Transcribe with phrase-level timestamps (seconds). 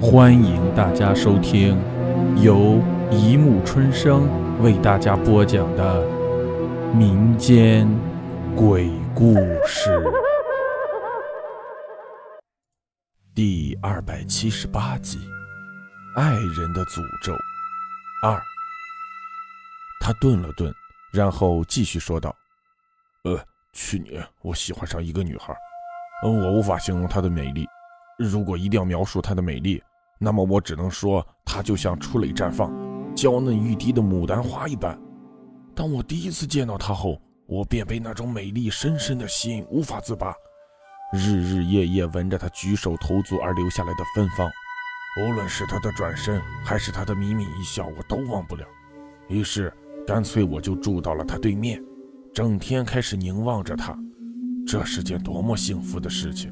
[0.00, 1.76] 欢迎大家收听
[2.40, 4.28] 由一木春生
[4.62, 6.06] 为大家播讲的
[6.94, 7.88] 民间
[8.54, 9.34] 鬼故
[9.66, 10.00] 事
[13.34, 15.18] 第二百七十八集
[16.20, 17.32] 《爱人的诅咒
[18.22, 18.36] 二》。
[20.00, 20.72] 他顿了顿，
[21.12, 22.32] 然后继续说道
[23.26, 23.36] ：“呃，
[23.72, 25.52] 去年我喜欢上一个女孩，
[26.24, 27.66] 嗯，我无法形容她的美丽。
[28.16, 29.82] 如果一定要描述她的美丽，
[30.18, 32.70] 那么我只能说她就像初蕾绽放、
[33.14, 34.98] 娇嫩欲滴的牡丹花一般。
[35.74, 40.34] 当我第一次见到她后，我便被那种美丽深深的吸引，无法自拔。
[41.12, 44.50] 日日夜夜闻着她举手投足而留下来的芬芳，
[45.22, 48.66] 无论是她的转身，还是她的眯眯一笑，我都忘不了。
[49.28, 49.72] 于是。”
[50.06, 51.84] 干脆我就住到了他对面，
[52.32, 53.94] 整天开始凝望着他，
[54.66, 56.50] 这是件多么幸福的事情。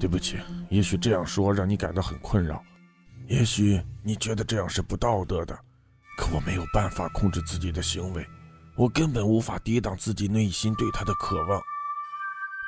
[0.00, 0.38] 对不起，
[0.70, 2.64] 也许这样说让你感到很困扰，
[3.28, 5.54] 也许你觉得这样是不道德的，
[6.16, 8.26] 可我没有办法控制自己的行为，
[8.76, 11.60] 我根本无法抵挡自己内心对他的渴望。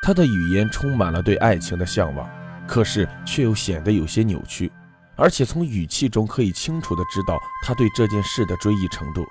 [0.02, 2.28] 他的语言充满了对爱情的向往，
[2.68, 4.70] 可是却又显得有些扭曲，
[5.16, 9.22] 而且从语气中可以清楚地知道他对这件事的追忆程度。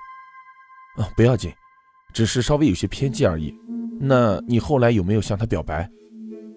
[0.96, 1.54] 啊，不要紧，
[2.12, 3.54] 只是稍微有些偏激而已。
[4.00, 5.88] 那你后来有没有向他表白？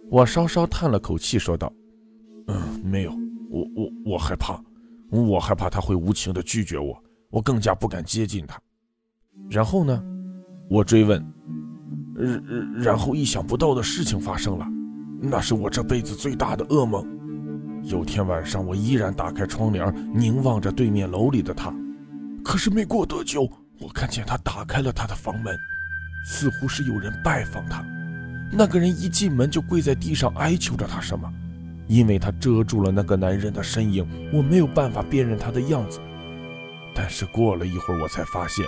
[0.10, 1.72] 我稍稍叹了口气，说道
[2.48, 3.12] ：“嗯，没有。
[3.50, 4.62] 我我我害怕，
[5.10, 8.60] 我害怕他会无情的拒绝我，我更加不敢接近他。
[9.50, 10.04] 然后呢？
[10.70, 11.24] 我追问。
[12.82, 14.66] 然后意想不到的事情发生了，
[15.22, 17.06] 那是我这辈子最大的噩梦。
[17.84, 21.74] 有天晚上，我依然打开窗帘，凝望着对面楼里的他，
[22.44, 23.48] 可是没过多久。
[23.80, 25.56] 我看见他打开了他的房门，
[26.26, 27.86] 似乎是有人拜访他。
[28.52, 31.30] 那个人一进门就跪在地上哀求着他什么，
[31.88, 36.00] 因为他遮住了那个男人的身影，我没有办法辨认他的样子。
[36.94, 38.66] 但是过了一会儿，我才发现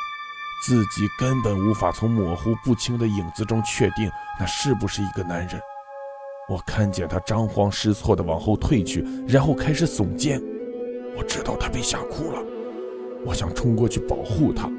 [0.65, 5.59] 自己根本无法从模糊不清的影子中确定那是不是一个男人。
[6.49, 10.41] 我看见他张慌失措地往后退去，然后开始耸肩。
[11.15, 12.41] 我知道他被吓哭了，
[13.25, 14.69] 我想冲过去保护他。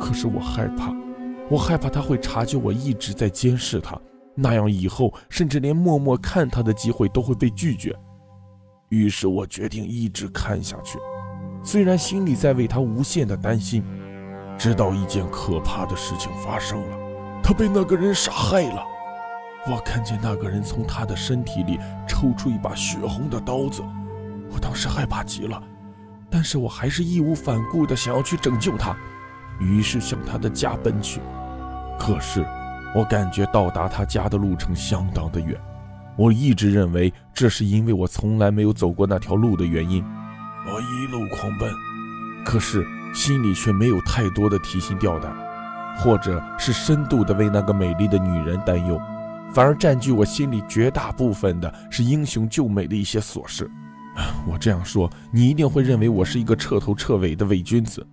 [0.00, 0.92] 可是我害怕，
[1.48, 3.98] 我害怕他会察觉我一直在监视他，
[4.38, 7.94] 那样以后甚至连默默看他的机会都会被拒绝。
[8.88, 10.98] 于是我决定一直看下去，
[11.62, 13.84] 虽然心里在为他无限的担心。
[14.56, 16.98] 直到一件可怕的事情发生了，
[17.44, 18.84] 他被那个人杀害了。
[19.70, 21.78] 我看见那个人从他的身体里
[22.08, 23.84] 抽出一把血红的刀子，
[24.50, 25.62] 我当时害怕极了，
[26.28, 28.96] 但是我还是义无反顾地想要去拯救他。
[29.60, 31.20] 于是向他的家奔去，
[31.96, 32.44] 可是
[32.94, 35.58] 我感觉到达他家的路程相当的远。
[36.16, 40.04] 我一直认为这是因为我从来没有走过那条路的原因。
[40.66, 41.72] 我一路狂奔，
[42.44, 42.84] 可是
[43.14, 45.32] 心里却没有太多的提心吊胆，
[45.98, 49.00] 或者是深度的为那个美丽的女人担忧，
[49.52, 53.70] 反而占据我心里绝大部分的是英雄救美的一些琐事。
[54.46, 58.04] 我这样说，你一定会认为我是一个彻头彻尾的伪君子。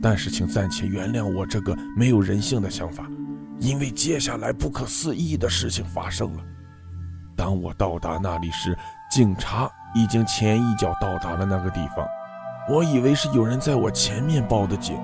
[0.00, 3.04] 但是，请暂且原谅我这个没有人性的想法，
[3.60, 6.44] 因为接下来不可思议的事情发生了。
[7.36, 8.76] 当我到达那里时，
[9.10, 12.06] 警察已经前一脚到达了那个地方。
[12.68, 14.96] 我以为是有人在我前面报的警，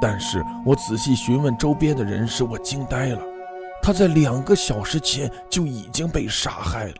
[0.00, 3.20] 但是我仔细询问周边的人时，我惊呆了。
[3.82, 6.94] 他在两个小时前就已经被杀害了。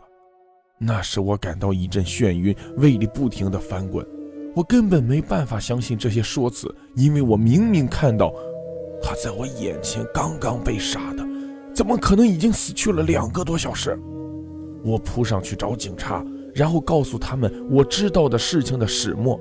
[0.77, 4.05] 那时我感到一阵眩晕，胃里不停地翻滚。
[4.55, 8.31] 我根本没办法相信这些说辞，因为我明明看到
[9.01, 11.25] 他在我眼前刚刚被杀的，
[11.73, 13.97] 怎么可能已经死去了两个多小时？
[14.83, 19.39] 我扑上去找警察，然后告诉他们我知道的事情的始末。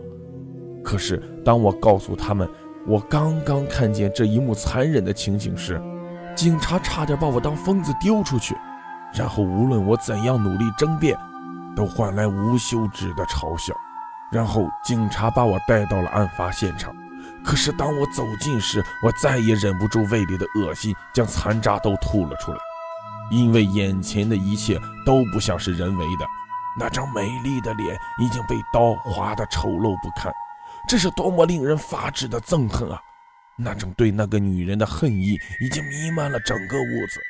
[0.83, 2.49] 可是当我告诉他们
[2.87, 5.81] 我刚刚看见这一幕残忍的情景时，
[6.35, 8.57] 警察差点把我当疯子丢出去，
[9.15, 11.19] 然后无论我怎样努力争辩，
[11.75, 13.75] 都换来无休止的嘲笑。
[14.33, 16.95] 然后警察把我带到了案发现场，
[17.45, 22.59] 可是当我走近时，我再也忍不住胃里的恶心，将残渣都吐了出来。
[23.31, 26.27] 因为眼前的一切都不像是人为的，
[26.79, 30.33] 那张美丽的脸已经被刀划得丑陋不堪，
[30.89, 33.01] 这是多么令人发指的憎恨啊！
[33.59, 37.21] 那种对那个女人的恨意已经弥漫了整个屋子，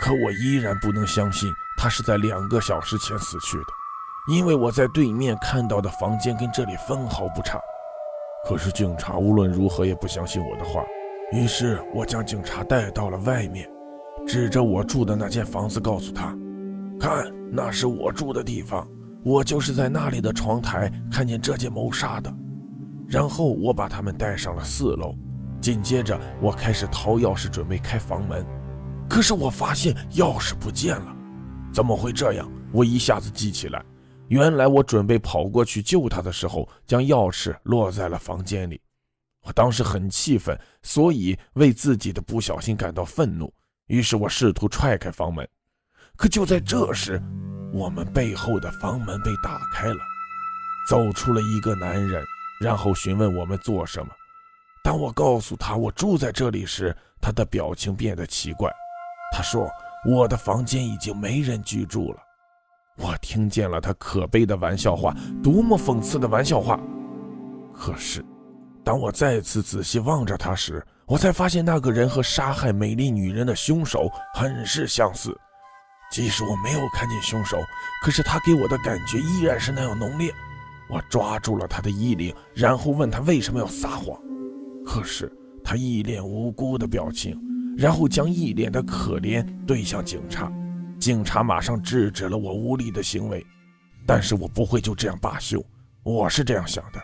[0.00, 3.64] 可我依然不能相信她是在两个小时前死去的。
[4.32, 7.60] 因为我在对面看到的房间跟这里分毫不差，
[8.48, 10.84] 可是警察无论如何也不相信我的话，
[11.32, 13.68] 于是我将警察带到了外面，
[14.26, 16.36] 指着我住的那间房子，告诉他
[16.98, 18.88] ：“看，那是我住的地方，
[19.22, 22.32] 我就是在那里的窗台看见这件谋杀的。
[23.06, 25.14] 然后我把他们带上了四楼，
[25.60, 28.44] 紧接着我开始掏钥匙准备开房门，
[29.08, 31.16] 可是我发现钥匙不见了，
[31.72, 32.50] 怎么会这样？
[32.72, 33.84] 我一下子记起来，
[34.30, 38.80] 原来我准备跑过去救他的时候，将钥匙落在了房间里。
[39.42, 43.52] 我当时很气愤，所以为自己的不小心感到愤怒。
[43.86, 45.48] 于是我试图踹开房门，
[46.16, 47.20] 可就在这时，
[47.72, 49.98] 我们背后的房门被打开了，
[50.88, 52.24] 走出了一个男人。
[52.60, 54.12] 然后询问我们做什么。
[54.84, 58.70] 当我告诉他我住在这里时，他的表情变得奇怪。
[59.32, 59.68] 他说
[60.06, 62.22] ：“我的房间已经没人居住了。”
[62.98, 66.78] 我听见了他可悲的玩笑话，多么讽刺的玩笑话！
[67.72, 68.24] 可是，
[68.84, 75.34] 当我再次仔细望着他时，我才发现那个人和杀害美丽女人的凶手很是相似。
[76.10, 77.56] 即使我没有看见凶手，
[78.02, 80.30] 可是他给我的感觉依然是那样浓烈。
[80.88, 84.20] 我抓住了他的衣领，然后问他为什么要撒谎。
[84.84, 85.32] 可是
[85.62, 87.40] 他一脸无辜的表情，
[87.78, 90.52] 然后将一脸的可怜对向警察。
[91.00, 93.44] 警察马上制止了我无理的行为，
[94.06, 95.64] 但是我不会就这样罢休。
[96.02, 97.00] 我是这样想的，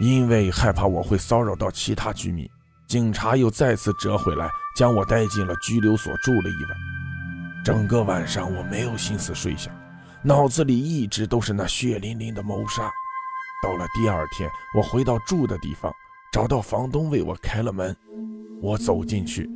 [0.00, 2.48] 因为害怕我会骚扰到其他居民，
[2.86, 6.72] 警察又再次折回来，将我带进了拘留所住了一晚。
[7.62, 9.70] 整个晚上我没有心思睡下，
[10.22, 12.90] 脑子里一直都是那血淋淋的谋杀。
[13.62, 15.92] 到了第二天，我回到住的地方，
[16.32, 17.94] 找到房东为我开了门。
[18.62, 19.48] 我走进去，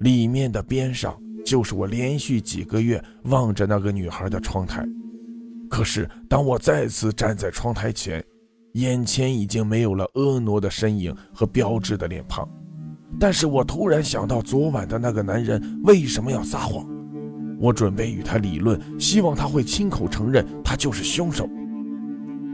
[0.00, 4.86] 里面的边上就是我连续几个月望着那个女孩的窗台。
[5.68, 8.24] 可是当我再次站在窗台前，
[8.74, 12.48] 眼前已经没有了婀娜的身影和标志的脸庞。
[13.20, 16.86] 但是我突然想到昨晚的那个男人为什么要撒谎？
[17.60, 21.48] 我准备与他理论，希望他会亲口承认他就是凶手。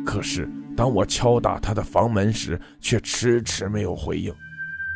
[0.05, 0.49] 可是。
[0.77, 4.33] 当我敲打他的房门时，却迟迟没有回应。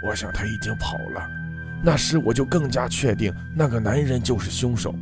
[0.03, 1.44] 我想他已经跑了。
[1.85, 4.95] 那时我就更加确定那个男人就是凶手。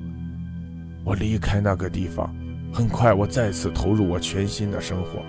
[1.05, 2.35] 我离开那个地方，
[2.75, 5.23] 很快我再次投入我全新的生活。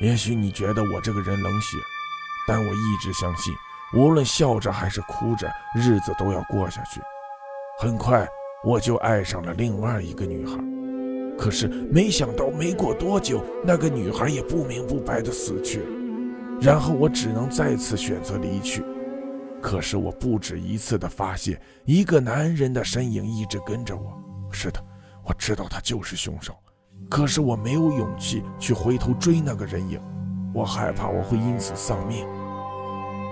[0.00, 1.76] 也许你觉得我这个人冷血，
[2.48, 3.52] 但我一直相信，
[3.94, 7.00] 无论笑着还是哭着，日子都要过下去。
[7.78, 8.26] 很快
[8.64, 10.56] 我就爱上了另外一个女孩。
[11.38, 15.86] 可是没想到，没过多久，那个女孩也不明不白地死去了。
[16.62, 18.82] 然后我只能再次选择离去。
[19.66, 24.16] 可是我不止一次地发现，一个男人的身影一直跟着我。
[24.52, 24.80] 是的，
[25.24, 26.54] 我知道他就是凶手。
[27.10, 30.00] 可是我没有勇气去回头追那个人影，
[30.54, 32.24] 我害怕我会因此丧命。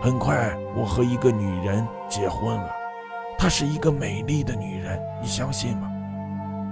[0.02, 2.69] 很快，我和一个女人结婚了。
[3.38, 5.88] 她是一个美丽的女人，你相信吗？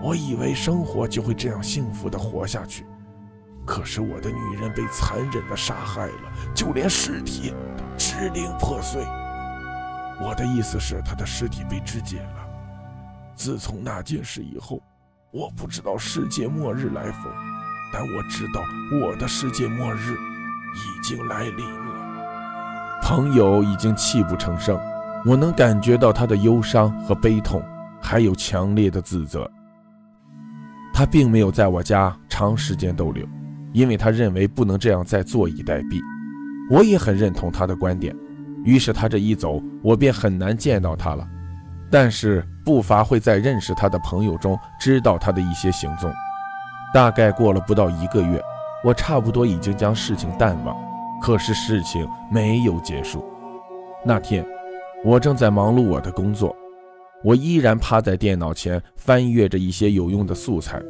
[0.03, 2.85] 我以为生活就会这样幸福的活下去，
[3.65, 9.07] 可是我的女人被残忍的杀害了，就连尸体都支离破碎。
[10.23, 12.49] 我的意思是，他的尸体被肢解了。
[13.35, 14.81] 自从那件事以后，
[15.33, 17.29] 我不知道世界末日来否，
[17.93, 18.63] 但我知道
[19.03, 23.01] 我的世界末日已经来临了。
[23.03, 24.79] 朋友已经泣不成声，
[25.27, 27.61] 我能感觉到他的忧伤和悲痛，
[28.01, 29.51] 还有强烈的自责。
[30.95, 33.27] 他并没有在我家长时间逗留，
[33.73, 36.01] 因为他认为不能这样再坐以待毙。
[36.71, 38.15] 我也很认同他的观点，
[38.65, 41.27] 于是他这一走，我便很难见到他了。
[41.91, 46.11] 但是不乏会在认识他的朋友中知道他的一些行踪。
[46.95, 48.41] 大概过了不到一个月，
[48.85, 50.77] 我差不多已经将事情淡忘。
[51.21, 53.25] 可是事情没有结束。
[54.05, 54.45] 那天，
[55.05, 56.55] 我正在忙碌我的工作。
[57.23, 60.83] 我依然趴在电脑前翻阅着一些有用的素材，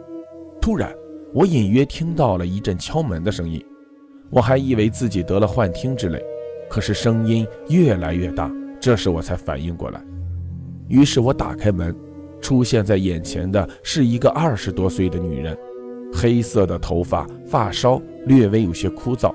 [0.62, 0.90] 突然，
[1.34, 3.62] 我隐约听到了一阵敲门的声音。
[4.30, 6.22] 我还以为自己得了幻听之类，
[6.72, 8.50] 可是声音越来越大，
[8.80, 10.00] 这时我才反应过来。
[10.88, 11.94] 于是我打开门，
[12.40, 15.54] 出现在眼前的是一个二十多岁的女人，
[16.14, 19.34] 黑色的头发，发梢略微有些枯燥，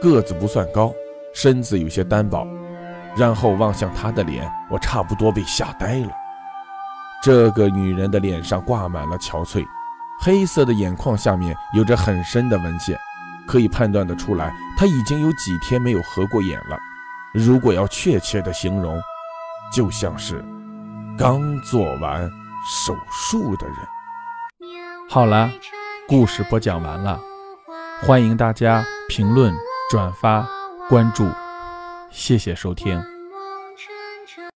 [0.00, 0.94] 个子不算高，
[1.34, 2.46] 身子有些单薄。
[3.16, 6.10] 然后望向她的脸，我差不多被吓呆了。
[7.20, 9.64] 这个女人的脸上挂满了憔悴，
[10.20, 12.96] 黑色的眼眶下面有着很深的纹线，
[13.46, 16.78] 可以判断得出来，他已经有几天没有合过眼了。
[17.32, 19.00] 如果要确切的形容，
[19.72, 20.44] 就像是
[21.16, 22.30] 刚做完
[22.68, 23.76] 手术的人。
[25.08, 25.50] 好了，
[26.08, 27.20] 故事播讲完了，
[28.02, 29.54] 欢迎大家评论、
[29.90, 30.48] 转发、
[30.88, 31.28] 关注，
[32.10, 33.19] 谢谢收听。